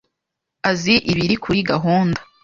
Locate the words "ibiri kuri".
1.11-1.59